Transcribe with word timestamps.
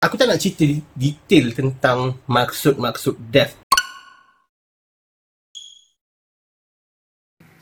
Aku 0.00 0.16
tak 0.16 0.32
nak 0.32 0.40
cerita 0.40 0.64
detail 0.96 1.52
tentang 1.52 2.16
maksud-maksud 2.24 3.20
death. 3.28 3.52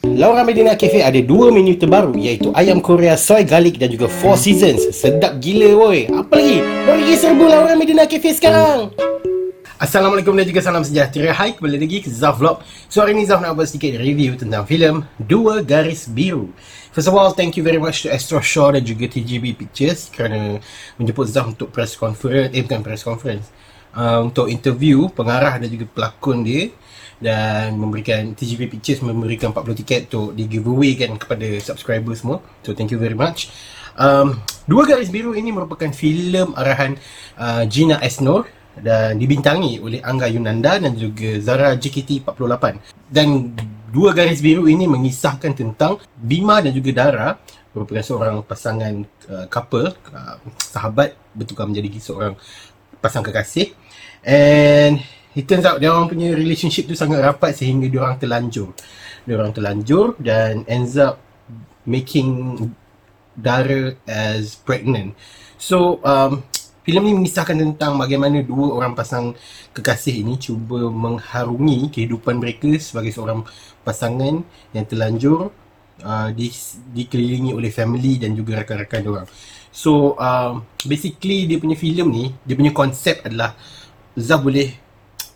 Laura 0.07 0.47
Medina 0.47 0.79
Cafe 0.79 1.03
ada 1.03 1.19
dua 1.19 1.51
menu 1.51 1.75
terbaru 1.75 2.15
iaitu 2.15 2.55
ayam 2.55 2.79
Korea 2.79 3.19
soy 3.19 3.43
garlic 3.43 3.83
dan 3.83 3.91
juga 3.91 4.07
four 4.07 4.39
seasons. 4.39 4.95
Sedap 4.95 5.43
gila 5.43 5.83
woi. 5.83 6.07
Apa 6.15 6.39
lagi? 6.39 6.63
Boleh 6.63 7.03
pergi 7.03 7.15
serbu 7.19 7.43
Laura 7.43 7.75
Medina 7.75 8.07
Cafe 8.07 8.31
sekarang. 8.31 8.95
Assalamualaikum 9.79 10.35
dan 10.35 10.43
juga 10.43 10.59
salam 10.59 10.83
sejahtera. 10.83 11.31
Hai, 11.31 11.55
kembali 11.55 11.79
lagi 11.79 12.03
ke 12.03 12.11
Zaf 12.11 12.43
Vlog. 12.43 12.67
So 12.91 12.99
hari 12.99 13.15
ni 13.15 13.23
Zaf 13.31 13.39
nak 13.39 13.55
buat 13.55 13.71
sedikit 13.71 13.95
review 14.03 14.35
tentang 14.35 14.67
filem 14.67 15.07
Dua 15.23 15.63
Garis 15.63 16.11
Biru. 16.11 16.51
First 16.91 17.07
of 17.07 17.15
all, 17.15 17.31
thank 17.31 17.55
you 17.55 17.63
very 17.63 17.79
much 17.79 18.03
to 18.03 18.11
Astro 18.11 18.43
Shaw 18.43 18.75
dan 18.75 18.83
juga 18.83 19.07
TGB 19.07 19.55
Pictures 19.55 20.11
kerana 20.11 20.59
menjemput 20.99 21.31
Zaf 21.31 21.55
untuk 21.55 21.71
press 21.71 21.95
conference, 21.95 22.59
eh 22.59 22.67
bukan 22.67 22.83
press 22.83 23.07
conference, 23.07 23.55
uh, 23.95 24.19
untuk 24.19 24.51
interview 24.51 25.07
pengarah 25.15 25.63
dan 25.63 25.71
juga 25.71 25.87
pelakon 25.87 26.43
dia 26.43 26.75
dan 27.23 27.79
memberikan 27.79 28.35
TGB 28.35 28.67
Pictures 28.75 28.99
memberikan 28.99 29.55
40 29.55 29.79
tiket 29.79 30.11
untuk 30.11 30.35
di 30.35 30.51
giveaway 30.51 30.99
kan 30.99 31.15
kepada 31.15 31.47
subscriber 31.63 32.19
semua. 32.19 32.43
So 32.67 32.75
thank 32.75 32.91
you 32.91 32.99
very 32.99 33.15
much. 33.15 33.55
Um, 33.95 34.43
Dua 34.67 34.83
Garis 34.91 35.15
Biru 35.15 35.39
ini 35.39 35.55
merupakan 35.55 35.95
filem 35.95 36.51
arahan 36.59 36.99
uh, 37.39 37.63
Gina 37.71 38.03
Esnor 38.03 38.58
dan 38.83 39.19
dibintangi 39.19 39.83
oleh 39.83 40.01
Angga 40.03 40.31
Yunanda 40.31 40.79
dan 40.79 40.95
juga 40.95 41.39
Zara 41.43 41.75
JKT48 41.75 42.65
dan 43.11 43.53
dua 43.89 44.13
garis 44.13 44.45
biru 44.45 44.69
ini 44.69 44.85
mengisahkan 44.85 45.57
tentang 45.57 45.99
Bima 46.15 46.61
dan 46.61 46.73
juga 46.77 46.91
Dara 46.93 47.29
merupakan 47.73 48.03
seorang 48.03 48.37
pasangan 48.45 48.95
uh, 49.31 49.47
couple 49.47 49.93
uh, 50.13 50.37
sahabat 50.59 51.15
bertukar 51.37 51.69
menjadi 51.69 51.89
seorang 52.01 52.35
pasang 52.99 53.23
kekasih. 53.23 53.73
And 54.27 54.99
it 55.39 55.47
turns 55.47 55.65
out 55.65 55.79
dia 55.79 55.95
orang 55.95 56.11
punya 56.11 56.35
relationship 56.35 56.91
tu 56.91 56.99
sangat 56.99 57.23
rapat 57.23 57.55
sehingga 57.55 57.87
dia 57.87 58.03
orang 58.03 58.19
terlanjur. 58.19 58.75
Dia 59.25 59.35
orang 59.39 59.55
terlanjur 59.55 60.19
dan 60.19 60.67
ends 60.67 60.99
up 60.99 61.23
making 61.87 62.57
Dara 63.39 63.95
as 64.11 64.59
pregnant. 64.59 65.15
So 65.63 66.03
um, 66.03 66.43
Filem 66.89 67.05
ini 67.05 67.21
mengisahkan 67.21 67.53
tentang 67.53 68.01
bagaimana 68.01 68.41
dua 68.41 68.73
orang 68.73 68.97
pasang 68.97 69.37
kekasih 69.77 70.25
ini 70.25 70.41
cuba 70.41 70.89
mengharungi 70.89 71.93
kehidupan 71.93 72.41
mereka 72.41 72.73
sebagai 72.81 73.13
seorang 73.13 73.45
pasangan 73.85 74.41
yang 74.73 74.89
terlanjur 74.89 75.53
uh, 76.01 76.33
di, 76.33 76.49
dikelilingi 76.97 77.53
oleh 77.53 77.69
family 77.69 78.17
dan 78.17 78.33
juga 78.33 78.65
rakan-rakan 78.65 79.05
orang. 79.05 79.29
So 79.69 80.17
uh, 80.17 80.65
basically 80.89 81.45
dia 81.45 81.61
punya 81.61 81.77
filem 81.77 82.09
ni, 82.09 82.25
dia 82.49 82.57
punya 82.57 82.73
konsep 82.73 83.21
adalah 83.21 83.53
Zah 84.17 84.41
boleh 84.41 84.73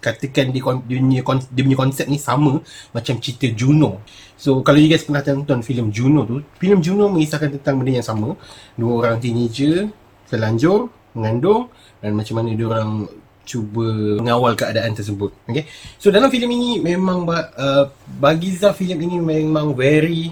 katakan 0.00 0.56
dia, 0.56 0.64
dia, 0.88 0.98
punya, 1.04 1.20
dia 1.52 1.62
punya 1.68 1.76
konsep 1.76 2.08
ni 2.08 2.16
sama 2.16 2.64
macam 2.96 3.20
cerita 3.20 3.52
Juno. 3.52 4.00
So 4.40 4.64
kalau 4.64 4.80
you 4.80 4.88
guys 4.88 5.04
pernah 5.04 5.20
tonton 5.20 5.60
filem 5.60 5.92
Juno 5.92 6.24
tu, 6.24 6.40
filem 6.56 6.80
Juno 6.80 7.12
mengisahkan 7.12 7.60
tentang 7.60 7.76
benda 7.76 8.00
yang 8.00 8.08
sama. 8.08 8.40
Dua 8.72 9.04
orang 9.04 9.20
teenager 9.20 9.92
terlanjur 10.32 11.01
mengandung 11.12 11.68
dan 12.00 12.16
macam 12.16 12.34
mana 12.40 12.56
dia 12.56 12.66
orang 12.68 13.08
cuba 13.42 13.86
mengawal 14.22 14.54
keadaan 14.54 14.94
tersebut. 14.94 15.34
Okay. 15.50 15.66
So 15.98 16.14
dalam 16.14 16.30
filem 16.30 16.50
ini 16.54 16.70
memang 16.78 17.26
uh, 17.26 17.90
bagi 18.06 18.54
Zah 18.54 18.74
filem 18.74 18.98
ini 19.02 19.16
memang 19.18 19.74
very 19.74 20.30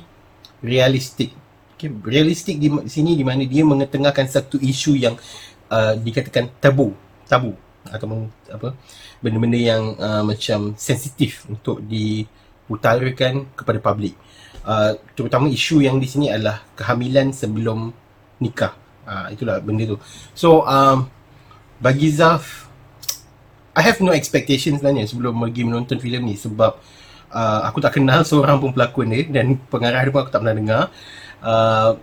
realistic. 0.63 1.35
Okay. 1.75 1.91
Realistic 1.91 2.63
di 2.63 2.71
sini 2.87 3.19
di 3.19 3.25
mana 3.27 3.43
dia 3.45 3.67
mengetengahkan 3.67 4.31
satu 4.31 4.57
isu 4.63 4.95
yang 4.95 5.19
uh, 5.71 5.95
dikatakan 5.99 6.55
tabu, 6.63 6.95
tabu 7.27 7.55
atau 7.81 8.29
apa 8.53 8.77
benda-benda 9.25 9.57
yang 9.57 9.97
uh, 9.97 10.23
macam 10.23 10.77
sensitif 10.77 11.49
untuk 11.49 11.81
diutarakan 11.85 13.49
kepada 13.57 13.79
publik. 13.81 14.15
Uh, 14.61 14.93
terutama 15.17 15.49
isu 15.49 15.81
yang 15.81 15.97
di 15.97 16.05
sini 16.05 16.29
adalah 16.29 16.61
kehamilan 16.77 17.33
sebelum 17.33 17.91
nikah. 18.39 18.77
Uh, 19.11 19.27
itulah 19.35 19.59
benda 19.59 19.91
tu. 19.91 19.99
So 20.39 20.63
um, 20.63 21.11
bagi 21.83 22.15
Zaf 22.15 22.71
I 23.75 23.83
have 23.83 23.99
no 23.99 24.15
expectations 24.15 24.79
sebenarnya 24.79 25.11
sebelum 25.11 25.35
pergi 25.35 25.63
menonton 25.67 25.99
filem 25.99 26.31
ni 26.31 26.39
sebab 26.39 26.79
uh, 27.35 27.61
aku 27.67 27.83
tak 27.83 27.99
kenal 27.99 28.23
seorang 28.29 28.63
pun 28.63 28.71
pelakon 28.71 29.11
dia 29.11 29.27
dan 29.27 29.59
pengarah 29.67 30.07
dia 30.07 30.15
pun 30.15 30.21
aku 30.23 30.31
tak 30.31 30.47
pernah 30.47 30.55
dengar. 30.55 30.83
Uh, 31.43 31.99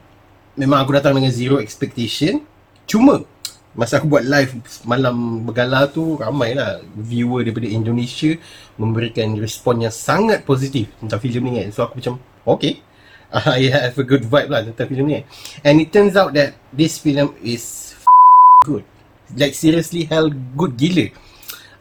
memang 0.60 0.84
aku 0.84 0.92
datang 1.00 1.16
dengan 1.16 1.32
zero 1.32 1.64
expectation. 1.64 2.44
Cuma 2.84 3.24
masa 3.72 4.02
aku 4.02 4.10
buat 4.10 4.26
live 4.26 4.58
malam 4.84 5.48
bergala 5.48 5.86
tu 5.86 6.18
ramailah 6.18 6.82
viewer 6.98 7.46
daripada 7.46 7.70
Indonesia 7.70 8.34
memberikan 8.76 9.38
respon 9.38 9.86
yang 9.86 9.94
sangat 9.94 10.44
positif 10.44 10.92
tentang 11.00 11.24
filem 11.24 11.44
ni 11.48 11.52
kan. 11.64 11.70
So 11.72 11.88
aku 11.88 12.04
macam 12.04 12.20
okay 12.44 12.84
I 13.34 13.68
have 13.72 14.00
a 14.00 14.06
good 14.08 14.24
vibe 14.24 14.50
lah 14.52 14.64
tentang 14.64 14.88
filem 14.88 15.06
ni. 15.08 15.20
And 15.64 15.84
it 15.84 15.92
turns 15.92 16.16
out 16.16 16.32
that 16.36 16.56
this 16.72 16.96
film 17.00 17.36
is 17.44 17.96
good. 18.64 18.88
Like 19.36 19.52
seriously 19.52 20.08
hell 20.08 20.32
good 20.56 20.80
gila. 20.80 21.12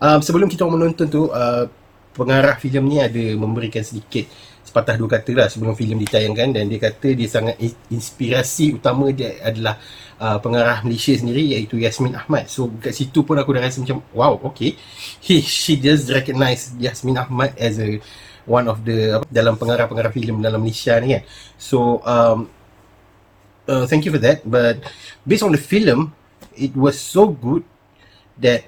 Um, 0.02 0.20
sebelum 0.20 0.50
kita 0.50 0.66
menonton 0.66 1.06
tu, 1.06 1.30
uh, 1.30 1.70
pengarah 2.16 2.58
filem 2.58 2.84
ni 2.88 2.98
ada 2.98 3.24
memberikan 3.36 3.84
sedikit 3.84 4.26
sepatah 4.66 4.98
dua 4.98 5.08
kata 5.20 5.30
lah 5.36 5.46
sebelum 5.46 5.78
filem 5.78 6.02
ditayangkan 6.02 6.50
dan 6.50 6.66
dia 6.66 6.80
kata 6.82 7.14
dia 7.14 7.28
sangat 7.30 7.54
inspirasi 7.86 8.74
utama 8.74 9.14
dia 9.14 9.38
adalah 9.40 9.78
uh, 10.18 10.42
pengarah 10.42 10.82
Malaysia 10.82 11.14
sendiri 11.14 11.54
iaitu 11.54 11.78
Yasmin 11.78 12.18
Ahmad. 12.18 12.50
So 12.50 12.74
kat 12.82 12.92
situ 12.92 13.22
pun 13.22 13.38
aku 13.38 13.54
dah 13.54 13.62
rasa 13.62 13.78
macam 13.78 14.02
wow 14.10 14.34
okay. 14.42 14.74
He, 15.22 15.38
she 15.40 15.78
does 15.78 16.10
recognize 16.10 16.74
Yasmin 16.82 17.14
Ahmad 17.14 17.54
as 17.56 17.78
a 17.78 18.02
one 18.46 18.70
of 18.70 18.86
the 18.86 19.20
dalam 19.28 19.58
pengarah-pengarah 19.58 20.14
filem 20.14 20.40
dalam 20.40 20.62
Malaysia 20.62 20.96
ni 21.02 21.18
kan. 21.18 21.22
So 21.58 22.00
um 22.06 22.48
uh, 23.66 23.84
thank 23.90 24.06
you 24.06 24.14
for 24.14 24.22
that 24.22 24.46
but 24.46 24.80
based 25.26 25.42
on 25.42 25.52
the 25.52 25.60
film 25.60 26.14
it 26.54 26.72
was 26.72 26.96
so 26.96 27.28
good 27.28 27.66
that 28.40 28.64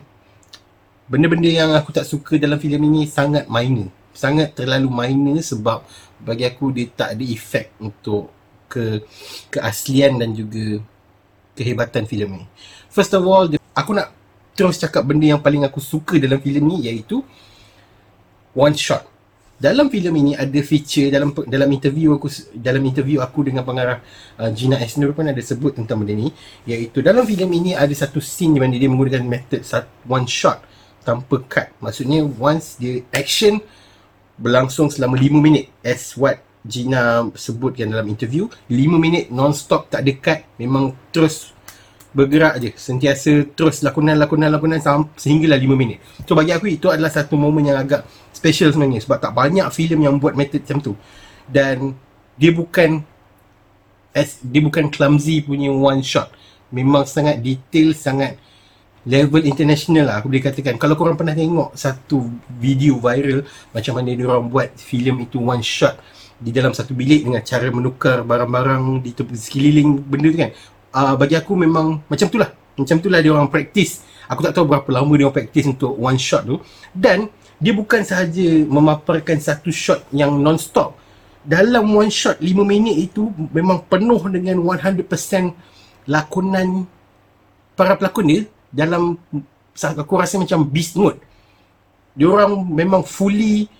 benda-benda 1.08 1.48
yang 1.48 1.70
aku 1.72 1.94
tak 1.94 2.04
suka 2.04 2.36
dalam 2.36 2.60
filem 2.60 2.84
ini 2.84 3.08
sangat 3.08 3.48
minor. 3.48 3.88
Sangat 4.12 4.52
terlalu 4.58 4.90
minor 4.90 5.40
sebab 5.40 5.86
bagi 6.20 6.44
aku 6.44 6.74
dia 6.74 6.90
tak 6.92 7.16
ada 7.16 7.24
efek 7.24 7.72
untuk 7.80 8.28
ke 8.68 9.00
keaslian 9.48 10.20
dan 10.20 10.36
juga 10.36 10.84
kehebatan 11.56 12.04
filem 12.04 12.44
ni. 12.44 12.46
First 12.92 13.16
of 13.16 13.24
all, 13.24 13.48
aku 13.72 13.90
nak 13.96 14.12
terus 14.52 14.76
cakap 14.76 15.06
benda 15.08 15.24
yang 15.24 15.40
paling 15.40 15.64
aku 15.64 15.80
suka 15.80 16.20
dalam 16.20 16.42
filem 16.44 16.66
ni 16.66 16.76
iaitu 16.90 17.24
one 18.52 18.76
shot 18.76 19.07
dalam 19.58 19.90
filem 19.90 20.14
ini 20.22 20.32
ada 20.38 20.60
feature 20.62 21.10
dalam 21.10 21.34
dalam 21.34 21.66
interview 21.74 22.14
aku 22.14 22.30
dalam 22.54 22.78
interview 22.86 23.18
aku 23.18 23.42
dengan 23.42 23.66
pengarah 23.66 23.98
uh, 24.38 24.54
Gina 24.54 24.78
Esnur 24.78 25.10
pun 25.10 25.26
ada 25.26 25.42
sebut 25.42 25.74
tentang 25.74 25.98
benda 25.98 26.14
ni. 26.14 26.30
Iaitu 26.62 27.02
dalam 27.02 27.26
filem 27.26 27.50
ini 27.50 27.70
ada 27.74 27.90
satu 27.90 28.22
scene 28.22 28.54
di 28.54 28.62
mana 28.62 28.78
dia 28.78 28.86
menggunakan 28.86 29.26
method 29.26 29.66
one 30.06 30.30
shot 30.30 30.62
tanpa 31.02 31.42
cut. 31.50 31.68
Maksudnya 31.82 32.22
once 32.38 32.78
dia 32.78 33.02
action 33.10 33.58
berlangsung 34.38 34.94
selama 34.94 35.18
5 35.18 35.42
minit. 35.42 35.74
As 35.82 36.14
what 36.14 36.38
Gina 36.62 37.26
sebutkan 37.34 37.90
dalam 37.90 38.06
interview 38.06 38.46
5 38.70 38.78
minit 38.94 39.26
non-stop 39.34 39.90
tak 39.90 40.06
ada 40.06 40.12
cut 40.22 40.40
memang 40.62 40.94
terus 41.10 41.50
bergerak 42.14 42.62
je. 42.62 42.70
Sentiasa 42.78 43.42
terus 43.58 43.82
lakonan 43.82 44.22
lakonan 44.22 44.54
lakonan 44.54 44.78
sehinggalah 45.18 45.58
5 45.58 45.74
minit. 45.74 45.98
So 46.30 46.38
bagi 46.38 46.54
aku 46.54 46.70
itu 46.70 46.94
adalah 46.94 47.10
satu 47.10 47.34
momen 47.34 47.74
yang 47.74 47.78
agak 47.82 48.06
special 48.38 48.70
sebenarnya 48.70 49.02
sebab 49.02 49.18
tak 49.18 49.34
banyak 49.34 49.66
filem 49.74 50.06
yang 50.06 50.14
buat 50.22 50.38
method 50.38 50.62
macam 50.62 50.78
tu. 50.78 50.94
Dan 51.50 51.98
dia 52.38 52.54
bukan 52.54 53.02
as 54.14 54.38
dia 54.40 54.62
bukan 54.62 54.86
clumsy 54.86 55.42
punya 55.42 55.74
one 55.74 56.06
shot. 56.06 56.30
Memang 56.70 57.02
sangat 57.02 57.42
detail 57.42 57.90
sangat 57.98 58.38
level 59.08 59.42
international 59.48 60.04
lah 60.06 60.20
aku 60.20 60.30
boleh 60.30 60.44
katakan. 60.44 60.76
Kalau 60.76 60.94
korang 60.94 61.16
pernah 61.16 61.32
tengok 61.32 61.74
satu 61.74 62.28
video 62.60 63.00
viral 63.00 63.42
macam 63.72 63.92
mana 63.98 64.14
dia 64.14 64.26
orang 64.28 64.46
buat 64.46 64.68
filem 64.78 65.24
itu 65.24 65.40
one 65.40 65.64
shot 65.64 65.98
di 66.38 66.54
dalam 66.54 66.70
satu 66.70 66.94
bilik 66.94 67.26
dengan 67.26 67.42
cara 67.42 67.66
menukar 67.72 68.22
barang-barang 68.22 69.02
di 69.02 69.10
tepi 69.10 69.34
sekeliling 69.34 69.98
benda 70.06 70.28
tu 70.30 70.38
kan? 70.38 70.50
Uh, 70.88 71.14
bagi 71.18 71.34
aku 71.34 71.52
memang 71.58 72.04
macam 72.06 72.26
tu 72.30 72.38
lah. 72.38 72.52
Macam 72.78 72.96
tu 73.02 73.10
lah 73.10 73.18
dia 73.18 73.34
orang 73.34 73.50
practice. 73.50 74.06
Aku 74.28 74.44
tak 74.44 74.52
tahu 74.54 74.68
berapa 74.68 74.86
lama 74.92 75.12
dia 75.16 75.24
orang 75.26 75.36
practice 75.40 75.66
untuk 75.66 75.96
one 75.98 76.20
shot 76.20 76.46
tu. 76.46 76.60
Dan 76.94 77.32
dia 77.58 77.74
bukan 77.74 78.06
sahaja 78.06 78.46
memaparkan 78.66 79.38
satu 79.42 79.74
shot 79.74 80.06
yang 80.14 80.38
non-stop. 80.38 80.94
Dalam 81.42 81.90
one 81.90 82.10
shot 82.10 82.38
5 82.38 82.46
minit 82.62 83.10
itu 83.10 83.30
memang 83.50 83.82
penuh 83.82 84.20
dengan 84.30 84.58
100% 84.62 85.02
lakonan 86.06 86.86
para 87.74 87.98
pelakon 87.98 88.26
dia 88.26 88.42
dalam 88.70 89.18
aku 89.74 90.14
rasa 90.18 90.38
macam 90.38 90.62
beast 90.66 90.94
mode. 90.94 91.18
Dia 92.14 92.26
orang 92.30 92.62
memang 92.66 93.02
fully 93.06 93.70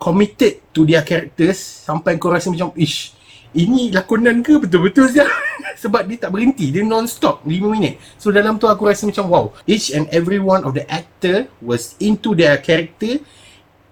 committed 0.00 0.58
to 0.74 0.82
their 0.86 1.04
characters 1.04 1.86
sampai 1.86 2.16
kau 2.16 2.32
rasa 2.32 2.50
macam 2.50 2.72
ish 2.74 3.14
ini 3.56 3.90
lakonan 3.90 4.42
ke 4.46 4.58
betul-betul 4.62 5.10
saja 5.10 5.26
sebab 5.82 6.06
dia 6.06 6.26
tak 6.26 6.30
berhenti 6.30 6.70
dia 6.70 6.86
non-stop 6.86 7.42
5 7.42 7.50
minit. 7.72 7.98
So 8.20 8.30
dalam 8.30 8.58
tu 8.62 8.70
aku 8.70 8.86
rasa 8.86 9.06
macam 9.06 9.26
wow 9.26 9.44
each 9.66 9.90
and 9.90 10.06
every 10.14 10.38
one 10.38 10.62
of 10.62 10.76
the 10.76 10.86
actor 10.86 11.50
was 11.58 11.98
into 11.98 12.38
their 12.38 12.58
character 12.62 13.18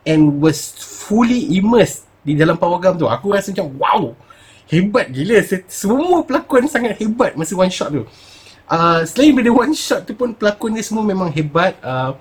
and 0.07 0.39
was 0.39 0.75
fully 0.79 1.59
immersed 1.59 2.07
di 2.23 2.39
dalam 2.39 2.55
pawagam 2.55 2.95
tu. 2.95 3.11
Aku 3.11 3.35
rasa 3.35 3.51
macam 3.51 3.69
wow 3.79 4.03
hebat 4.69 5.11
gila. 5.11 5.41
Semua 5.67 6.23
pelakon 6.23 6.69
sangat 6.69 7.01
hebat 7.01 7.35
masa 7.35 7.57
one 7.57 7.73
shot 7.73 7.91
tu. 7.91 8.05
Uh, 8.69 9.01
selain 9.09 9.33
daripada 9.33 9.65
one 9.65 9.73
shot 9.73 10.05
tu 10.05 10.13
pun 10.13 10.37
pelakon 10.37 10.77
dia 10.77 10.85
semua 10.85 11.03
memang 11.03 11.33
hebat. 11.33 11.75
Uh, 11.81 12.15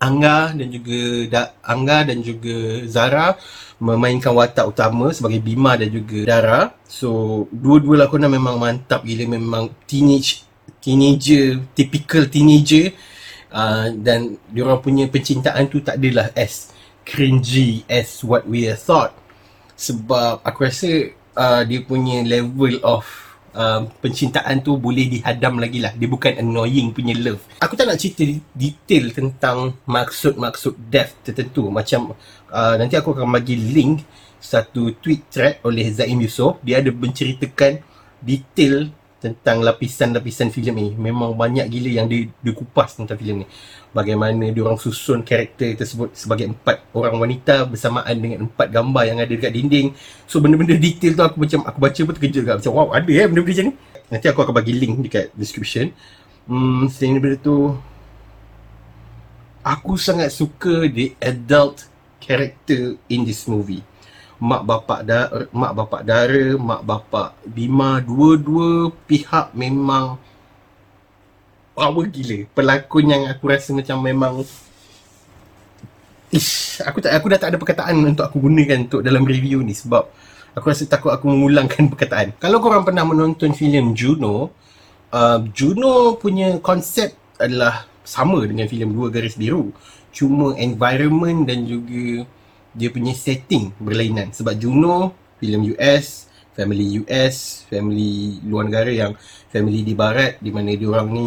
Angga 0.00 0.56
dan 0.56 0.68
juga 0.72 1.00
da, 1.28 1.42
Angga 1.60 2.08
dan 2.08 2.24
juga 2.24 2.88
Zara 2.88 3.36
memainkan 3.76 4.32
watak 4.32 4.72
utama 4.72 5.12
sebagai 5.12 5.44
Bima 5.44 5.76
dan 5.76 5.92
juga 5.92 6.18
Dara. 6.24 6.60
So 6.88 7.44
dua-dua 7.52 8.08
lakonan 8.08 8.32
memang 8.32 8.56
mantap 8.56 9.04
gila 9.04 9.28
memang 9.28 9.70
teenage 9.84 10.48
teenager 10.80 11.60
typical 11.76 12.24
teenager 12.32 12.96
uh, 13.52 13.92
dan 13.92 14.40
diorang 14.48 14.80
punya 14.80 15.04
pencintaan 15.06 15.68
tu 15.68 15.84
tak 15.84 16.00
adalah 16.00 16.32
as 16.32 16.72
cringy 17.04 17.84
as 17.84 18.24
what 18.24 18.48
we 18.48 18.64
thought 18.72 19.12
sebab 19.76 20.44
aku 20.44 20.68
rasa 20.68 21.12
uh, 21.36 21.62
dia 21.64 21.80
punya 21.84 22.20
level 22.24 22.80
of 22.84 23.29
uh, 23.54 23.86
pencintaan 24.02 24.62
tu 24.62 24.76
boleh 24.76 25.06
dihadam 25.08 25.58
lagi 25.58 25.78
lah. 25.82 25.92
Dia 25.94 26.08
bukan 26.10 26.38
annoying 26.38 26.94
punya 26.94 27.14
love. 27.16 27.42
Aku 27.62 27.74
tak 27.74 27.90
nak 27.90 27.98
cerita 27.98 28.26
detail 28.54 29.10
tentang 29.14 29.78
maksud-maksud 29.86 30.76
death 30.90 31.18
tertentu. 31.22 31.70
Macam 31.70 32.14
uh, 32.50 32.74
nanti 32.78 32.94
aku 32.98 33.14
akan 33.14 33.30
bagi 33.30 33.56
link 33.58 34.04
satu 34.40 34.96
tweet 34.98 35.28
thread 35.28 35.54
oleh 35.62 35.86
Zaim 35.92 36.18
Yusof. 36.20 36.58
Dia 36.64 36.80
ada 36.80 36.90
menceritakan 36.90 37.82
detail 38.20 38.92
tentang 39.20 39.60
lapisan-lapisan 39.60 40.48
filem 40.48 40.74
ni. 40.74 40.88
Memang 40.96 41.36
banyak 41.36 41.68
gila 41.68 41.90
yang 42.02 42.06
dia, 42.08 42.26
dia 42.40 42.52
kupas 42.56 42.96
tentang 42.96 43.20
filem 43.20 43.44
ni. 43.44 43.46
Bagaimana 43.92 44.48
dia 44.48 44.62
orang 44.64 44.80
susun 44.80 45.20
karakter 45.20 45.76
tersebut 45.76 46.16
sebagai 46.16 46.48
empat 46.48 46.88
orang 46.96 47.20
wanita 47.20 47.68
bersamaan 47.68 48.16
dengan 48.16 48.48
empat 48.48 48.72
gambar 48.72 49.02
yang 49.04 49.18
ada 49.20 49.28
dekat 49.28 49.52
dinding. 49.52 49.92
So 50.24 50.40
benda-benda 50.40 50.80
detail 50.80 51.12
tu 51.14 51.22
aku 51.22 51.36
macam 51.44 51.60
aku 51.68 51.78
baca 51.78 52.00
pun 52.00 52.12
terkejut 52.16 52.34
juga. 52.42 52.52
Macam 52.56 52.72
wow 52.72 52.88
ada 52.96 53.10
eh 53.12 53.28
benda-benda 53.28 53.52
macam 53.52 53.66
ni. 53.68 53.74
Nanti 54.10 54.26
aku 54.26 54.40
akan 54.42 54.54
bagi 54.56 54.72
link 54.74 54.94
dekat 55.04 55.26
description. 55.36 55.92
Hmm, 56.48 56.88
selain 56.88 57.20
daripada 57.20 57.36
tu 57.38 57.56
aku 59.60 60.00
sangat 60.00 60.32
suka 60.32 60.88
the 60.88 61.12
adult 61.20 61.84
character 62.18 62.96
in 63.12 63.28
this 63.28 63.44
movie 63.44 63.84
mak 64.40 64.62
bapak 64.64 65.00
da 65.04 65.28
mak 65.52 65.72
bapak 65.76 66.02
dara 66.02 66.56
mak 66.56 66.80
bapak 66.80 67.36
bima 67.44 68.00
dua-dua 68.00 68.88
pihak 69.04 69.52
memang 69.52 70.16
power 71.76 72.06
gila. 72.08 72.48
Pelakon 72.56 73.04
yang 73.04 73.22
aku 73.28 73.44
rasa 73.52 73.76
macam 73.76 74.00
memang 74.00 74.40
ish 76.32 76.80
aku 76.80 77.04
tak 77.04 77.12
aku 77.20 77.26
dah 77.28 77.38
tak 77.38 77.52
ada 77.52 77.58
perkataan 77.60 78.00
untuk 78.00 78.24
aku 78.24 78.40
gunakan 78.40 78.88
untuk 78.88 79.00
dalam 79.04 79.28
review 79.28 79.60
ni 79.60 79.76
sebab 79.76 80.08
aku 80.56 80.64
rasa 80.72 80.88
takut 80.88 81.12
aku 81.12 81.28
mengulangkan 81.28 81.86
perkataan. 81.92 82.32
Kalau 82.40 82.64
korang 82.64 82.88
pernah 82.88 83.04
menonton 83.04 83.52
filem 83.52 83.92
Juno 83.92 84.48
uh, 85.12 85.38
Juno 85.52 86.16
punya 86.16 86.56
konsep 86.64 87.12
adalah 87.36 87.84
sama 88.06 88.40
dengan 88.46 88.66
filem 88.66 88.90
Dua 88.90 89.12
Garis 89.12 89.36
Biru. 89.36 89.70
Cuma 90.10 90.58
environment 90.58 91.46
dan 91.46 91.68
juga 91.68 92.26
dia 92.74 92.88
punya 92.90 93.12
setting 93.16 93.74
berlainan. 93.78 94.30
Sebab 94.34 94.54
Juno 94.56 95.14
filem 95.40 95.74
US 95.76 96.30
family 96.52 97.00
US 97.06 97.64
family 97.70 98.42
luar 98.44 98.68
negara 98.68 98.90
yang 98.90 99.12
family 99.48 99.80
di 99.86 99.94
barat 99.96 100.36
di 100.42 100.50
mana 100.52 100.74
dia 100.76 100.88
orang 100.90 101.08
ni 101.08 101.26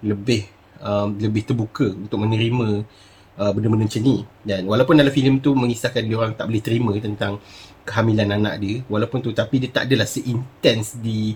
lebih 0.00 0.48
um, 0.80 1.12
lebih 1.20 1.44
terbuka 1.44 1.92
untuk 1.92 2.16
menerima 2.24 2.86
uh, 3.36 3.50
benda-benda 3.52 3.86
macam 3.86 4.02
ni. 4.02 4.24
Dan 4.42 4.64
walaupun 4.64 4.94
dalam 4.96 5.12
filem 5.12 5.38
tu 5.38 5.52
mengisahkan 5.52 6.02
dia 6.02 6.16
orang 6.16 6.32
tak 6.34 6.48
boleh 6.48 6.62
terima 6.64 6.92
tentang 6.96 7.38
kehamilan 7.84 8.28
anak 8.36 8.54
dia 8.60 8.76
walaupun 8.86 9.24
tu 9.24 9.32
tapi 9.32 9.58
dia 9.58 9.70
tak 9.72 9.88
adalah 9.88 10.06
seintens 10.06 11.00
di 11.00 11.34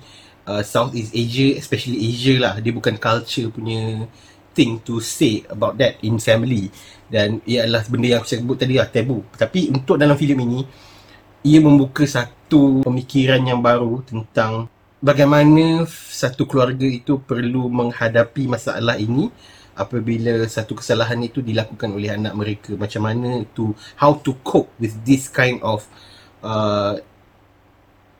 uh, 0.49 0.63
Southeast 0.65 1.13
Asia 1.13 1.59
especially 1.61 2.01
Asia 2.01 2.35
lah. 2.41 2.55
Dia 2.59 2.73
bukan 2.73 2.97
culture 2.97 3.53
punya 3.53 4.09
thing 4.55 4.81
to 4.87 5.03
say 5.03 5.43
about 5.51 5.77
that 5.77 5.99
in 6.01 6.23
family. 6.23 6.71
Dan 7.11 7.43
ia 7.45 7.67
adalah 7.67 7.85
benda 7.91 8.07
yang 8.09 8.21
aku 8.23 8.31
sebut 8.31 8.57
tadi 8.57 8.79
lah 8.79 8.89
tabu. 8.89 9.21
Tapi 9.35 9.75
untuk 9.75 10.01
dalam 10.01 10.17
filem 10.17 10.39
ini 10.47 10.61
ia 11.45 11.61
membuka 11.61 12.09
satu 12.09 12.87
pemikiran 12.87 13.43
yang 13.45 13.61
baru 13.61 14.01
tentang 14.07 14.73
bagaimana 15.05 15.85
satu 15.91 16.49
keluarga 16.49 16.89
itu 16.89 17.21
perlu 17.21 17.69
menghadapi 17.69 18.49
masalah 18.49 18.97
ini 18.97 19.29
apabila 19.77 20.41
satu 20.49 20.79
kesalahan 20.79 21.21
itu 21.21 21.45
dilakukan 21.45 21.93
oleh 21.93 22.15
anak 22.15 22.33
mereka. 22.33 22.73
Macam 22.79 23.05
mana 23.05 23.45
to 23.53 23.77
how 24.01 24.17
to 24.17 24.33
cope 24.41 24.73
with 24.81 24.97
this 25.05 25.29
kind 25.29 25.61
of 25.61 25.85
uh, 26.41 26.97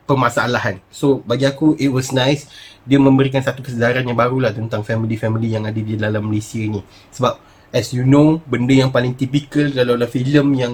permasalahan 0.05 0.77
so 0.93 1.21
bagi 1.25 1.49
aku 1.49 1.73
it 1.81 1.89
was 1.89 2.13
nice 2.13 2.45
dia 2.85 3.01
memberikan 3.01 3.41
satu 3.41 3.65
kesedaran 3.65 4.05
yang 4.05 4.15
baru 4.15 4.37
lah 4.37 4.53
tentang 4.53 4.85
family-family 4.85 5.57
yang 5.57 5.65
ada 5.65 5.81
di 5.81 5.97
dalam 5.97 6.29
Malaysia 6.29 6.61
ni. 6.61 6.85
Sebab 7.09 7.41
as 7.73 7.89
you 7.91 8.05
know, 8.05 8.37
benda 8.45 8.77
yang 8.77 8.93
paling 8.93 9.17
typical 9.17 9.73
kalau 9.73 9.97
dalam 9.97 10.07
filem 10.07 10.47
yang 10.53 10.73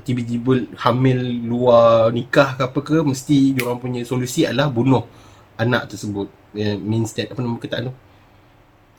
tiba-tiba 0.00 0.64
hamil 0.80 1.20
luar 1.44 2.08
nikah 2.08 2.56
ke 2.56 2.62
apa 2.64 2.80
ke, 2.80 2.96
mesti 3.04 3.60
orang 3.60 3.78
punya 3.78 4.00
solusi 4.08 4.48
adalah 4.48 4.72
bunuh 4.72 5.04
anak 5.60 5.92
tersebut. 5.92 6.32
Yeah, 6.56 6.80
means 6.80 7.12
that, 7.20 7.28
apa 7.28 7.44
nama 7.44 7.60
kata 7.60 7.92
tu? 7.92 7.94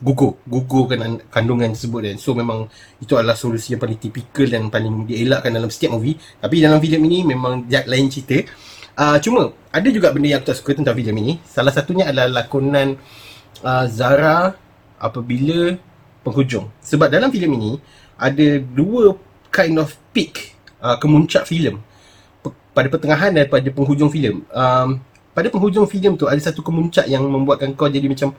Gugur, 0.04 0.38
gugurkan 0.46 1.22
kandungan 1.30 1.74
tersebut 1.74 2.02
dan 2.02 2.16
so 2.18 2.34
memang 2.34 2.66
itu 2.98 3.14
adalah 3.14 3.38
solusi 3.38 3.74
yang 3.74 3.82
paling 3.82 3.98
typical 3.98 4.46
dan 4.46 4.70
paling 4.70 5.06
dielakkan 5.10 5.50
dalam 5.50 5.70
setiap 5.74 5.98
movie. 5.98 6.14
Tapi 6.38 6.62
dalam 6.62 6.78
filem 6.78 7.02
ini 7.02 7.18
memang 7.34 7.66
lain 7.66 8.06
cerita. 8.06 8.46
Uh, 8.94 9.18
cuma 9.18 9.50
ada 9.74 9.88
juga 9.90 10.14
benda 10.14 10.30
yang 10.30 10.38
aku 10.38 10.54
tak 10.54 10.58
suka 10.62 10.72
tentang 10.78 10.94
filem 10.94 11.16
ini. 11.18 11.32
Salah 11.42 11.74
satunya 11.74 12.06
adalah 12.06 12.42
lakonan 12.42 12.94
uh, 13.62 13.86
Zara 13.90 14.54
apabila 15.02 15.74
penghujung. 16.22 16.70
Sebab 16.78 17.10
dalam 17.10 17.28
filem 17.34 17.52
ini 17.58 17.72
ada 18.14 18.62
dua 18.62 19.18
kind 19.50 19.76
of 19.82 19.94
peak 20.14 20.54
uh, 20.78 20.94
kemuncak 20.98 21.46
filem 21.46 21.82
pada 22.74 22.90
pertengahan 22.90 23.30
dan 23.30 23.46
pada 23.46 23.68
penghujung 23.70 24.10
filem. 24.10 24.42
Um, 24.50 24.98
pada 25.34 25.50
penghujung 25.50 25.86
filem 25.90 26.14
tu 26.14 26.30
ada 26.30 26.38
satu 26.38 26.62
kemuncak 26.62 27.10
yang 27.10 27.26
membuatkan 27.26 27.74
kau 27.74 27.90
jadi 27.90 28.06
macam 28.06 28.30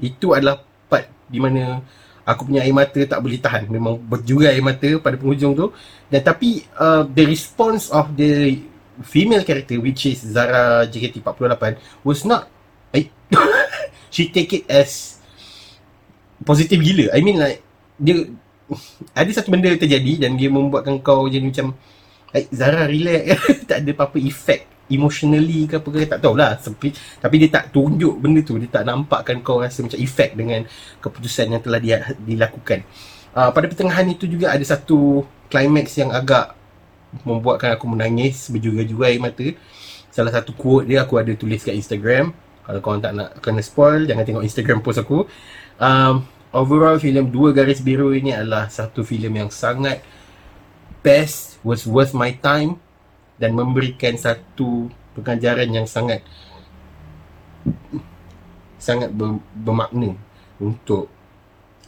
itu 0.00 0.32
adalah 0.32 0.64
part 0.88 1.08
di 1.28 1.36
mana 1.36 1.84
aku 2.24 2.48
punya 2.48 2.64
air 2.64 2.72
mata 2.72 3.00
tak 3.04 3.20
boleh 3.20 3.40
tahan 3.40 3.68
memang 3.68 4.00
berjurai 4.00 4.56
air 4.56 4.64
mata 4.64 4.88
pada 5.00 5.16
penghujung 5.20 5.52
tu 5.52 5.72
dan 6.08 6.20
tapi 6.24 6.64
uh, 6.80 7.04
the 7.04 7.24
response 7.28 7.92
of 7.92 8.12
the 8.16 8.60
female 9.04 9.44
character 9.46 9.78
which 9.78 10.06
is 10.06 10.22
Zara 10.22 10.86
JKT48 10.90 11.78
was 12.02 12.24
not 12.24 12.50
I, 12.94 13.10
she 14.14 14.32
take 14.32 14.52
it 14.52 14.64
as 14.68 15.20
positive 16.44 16.80
gila. 16.80 17.12
I 17.12 17.20
mean 17.20 17.38
like 17.38 17.60
dia 17.98 18.26
ada 19.16 19.30
satu 19.32 19.48
benda 19.50 19.72
terjadi 19.72 20.28
dan 20.28 20.36
dia 20.36 20.52
membuatkan 20.52 21.00
kau 21.00 21.26
jadi 21.26 21.44
macam 21.44 21.76
like, 22.32 22.48
Zara 22.52 22.84
relax. 22.88 23.40
Tak 23.68 23.84
ada 23.84 23.90
apa-apa 23.92 24.18
effect 24.20 24.64
emotionally 24.88 25.68
ke 25.68 25.76
apa 25.76 25.88
ke 25.92 26.08
tak 26.08 26.20
tahulah. 26.24 26.56
Tapi, 26.56 26.88
tapi 27.20 27.34
dia 27.36 27.48
tak 27.52 27.64
tunjuk 27.72 28.14
benda 28.16 28.40
tu. 28.40 28.56
Dia 28.56 28.68
tak 28.80 28.84
nampakkan 28.88 29.40
kau 29.44 29.60
rasa 29.60 29.84
macam 29.84 30.00
effect 30.00 30.32
dengan 30.36 30.64
keputusan 31.04 31.52
yang 31.52 31.62
telah 31.62 31.80
dia 31.80 31.96
dilakukan. 32.16 32.84
Uh, 33.36 33.52
pada 33.52 33.68
pertengahan 33.68 34.08
itu 34.08 34.24
juga 34.24 34.56
ada 34.56 34.64
satu 34.64 35.22
climax 35.52 36.00
yang 36.00 36.10
agak 36.10 36.57
membuatkan 37.24 37.74
aku 37.74 37.86
menangis 37.88 38.48
berjuga-juga 38.52 39.08
air 39.08 39.20
mata. 39.20 39.44
Salah 40.12 40.32
satu 40.32 40.52
quote 40.52 40.88
dia 40.88 41.04
aku 41.04 41.20
ada 41.20 41.32
tulis 41.32 41.62
kat 41.64 41.76
Instagram. 41.76 42.32
Kalau 42.68 42.80
korang 42.84 43.00
tak 43.00 43.12
nak 43.16 43.40
kena 43.40 43.64
spoil 43.64 44.04
jangan 44.04 44.24
tengok 44.28 44.44
Instagram 44.44 44.84
post 44.84 45.00
aku. 45.00 45.24
Um, 45.80 46.26
overall 46.52 47.00
filem 47.00 47.28
Dua 47.28 47.54
Garis 47.54 47.80
Biru 47.80 48.12
ini 48.12 48.34
adalah 48.34 48.68
satu 48.68 49.04
filem 49.04 49.46
yang 49.46 49.50
sangat 49.52 50.04
best 51.00 51.62
was 51.64 51.86
worth 51.88 52.12
my 52.12 52.34
time 52.36 52.76
dan 53.38 53.54
memberikan 53.54 54.18
satu 54.18 54.90
pengajaran 55.14 55.70
yang 55.70 55.86
sangat 55.86 56.26
sangat 58.78 59.10
bermakna 59.54 60.14
untuk 60.58 61.10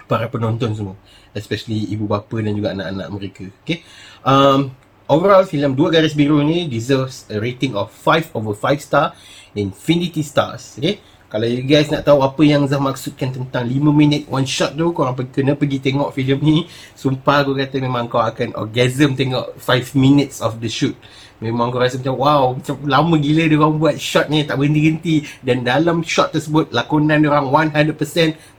para 0.06 0.26
penonton 0.26 0.74
semua 0.74 0.96
especially 1.34 1.86
ibu 1.94 2.10
bapa 2.10 2.42
dan 2.42 2.52
juga 2.54 2.74
anak-anak 2.74 3.08
mereka. 3.14 3.44
Okay? 3.62 3.86
Um, 4.26 4.74
Overall, 5.10 5.42
filem 5.42 5.74
Dua 5.74 5.90
Garis 5.90 6.14
Biru 6.14 6.38
ni 6.46 6.70
deserves 6.70 7.26
a 7.26 7.42
rating 7.42 7.74
of 7.74 7.90
5 7.90 8.30
over 8.30 8.54
5 8.54 8.78
star 8.78 9.10
Infinity 9.58 10.22
Stars. 10.22 10.78
Okay? 10.78 11.02
Kalau 11.26 11.50
you 11.50 11.66
guys 11.66 11.90
nak 11.90 12.06
tahu 12.06 12.22
apa 12.22 12.38
yang 12.46 12.62
Zah 12.70 12.78
maksudkan 12.78 13.34
tentang 13.34 13.66
5 13.66 13.90
minit 13.90 14.30
one 14.30 14.46
shot 14.46 14.78
tu, 14.78 14.94
korang 14.94 15.18
kena 15.34 15.58
pergi 15.58 15.82
tengok 15.82 16.14
filem 16.14 16.38
ni. 16.38 16.56
Sumpah 16.94 17.42
aku 17.42 17.58
kata 17.58 17.82
memang 17.82 18.06
kau 18.06 18.22
akan 18.22 18.54
orgasm 18.54 19.18
tengok 19.18 19.58
5 19.58 19.98
minutes 19.98 20.38
of 20.38 20.62
the 20.62 20.70
shoot. 20.70 20.94
Memang 21.42 21.74
aku 21.74 21.80
rasa 21.80 21.96
macam 21.96 22.20
wow 22.20 22.52
Macam 22.52 22.76
lama 22.84 23.16
gila 23.16 23.48
dia 23.48 23.56
orang 23.56 23.80
buat 23.80 23.96
shot 23.96 24.28
ni 24.28 24.44
Tak 24.44 24.60
berhenti-henti 24.60 25.24
Dan 25.40 25.64
dalam 25.64 26.04
shot 26.04 26.36
tersebut 26.36 26.68
Lakonan 26.68 27.16
dia 27.16 27.32
orang 27.32 27.48
100% 27.72 27.96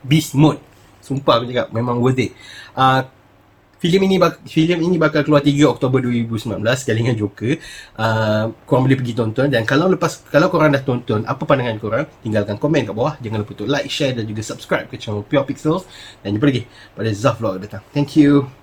beast 0.02 0.34
mode 0.34 0.58
Sumpah 0.98 1.38
aku 1.38 1.54
cakap 1.54 1.70
Memang 1.70 2.02
worth 2.02 2.18
it 2.18 2.34
uh, 2.74 3.06
filem 3.82 4.06
ini 4.06 4.16
bak- 4.22 4.46
filem 4.46 4.78
ini 4.78 4.94
bakal 4.94 5.26
keluar 5.26 5.42
3 5.42 5.66
Oktober 5.66 5.98
2019 5.98 6.62
sekali 6.78 7.02
dengan 7.02 7.18
Joker. 7.18 7.58
Uh, 7.98 8.54
korang 8.62 8.86
boleh 8.86 8.94
pergi 8.94 9.14
tonton 9.18 9.50
dan 9.50 9.66
kalau 9.66 9.90
lepas 9.90 10.22
kalau 10.30 10.46
korang 10.46 10.70
dah 10.70 10.82
tonton, 10.86 11.26
apa 11.26 11.42
pandangan 11.42 11.76
korang? 11.82 12.06
Tinggalkan 12.22 12.62
komen 12.62 12.86
kat 12.86 12.94
bawah. 12.94 13.18
Jangan 13.18 13.42
lupa 13.42 13.58
untuk 13.58 13.66
like, 13.66 13.90
share 13.90 14.14
dan 14.14 14.24
juga 14.30 14.46
subscribe 14.46 14.86
ke 14.86 14.94
channel 15.02 15.26
Pure 15.26 15.50
Pixels 15.50 15.82
dan 16.22 16.38
jumpa 16.38 16.46
lagi 16.46 16.62
pada 16.94 17.10
Zaf 17.10 17.42
Vlog 17.42 17.58
datang. 17.58 17.82
Thank 17.90 18.14
you. 18.14 18.61